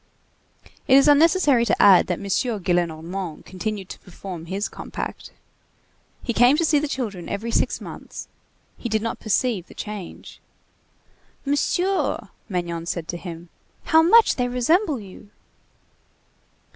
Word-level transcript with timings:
It 0.87 0.95
is 0.95 1.07
unnecessary 1.07 1.63
to 1.63 1.79
add 1.79 2.07
that 2.07 2.17
M. 2.17 2.23
Gillenormand 2.23 3.45
continued 3.45 3.87
to 3.89 3.99
perform 3.99 4.47
his 4.47 4.67
compact. 4.67 5.29
He 6.23 6.33
came 6.33 6.57
to 6.57 6.65
see 6.65 6.79
the 6.79 6.87
children 6.87 7.29
every 7.29 7.51
six 7.51 7.79
months. 7.79 8.27
He 8.79 8.89
did 8.89 9.03
not 9.03 9.19
perceive 9.19 9.67
the 9.67 9.75
change. 9.75 10.41
"Monsieur," 11.45 12.29
Magnon 12.49 12.87
said 12.87 13.07
to 13.09 13.17
him, 13.17 13.49
"how 13.83 14.01
much 14.01 14.37
they 14.37 14.47
resemble 14.47 14.99
you!" 14.99 15.29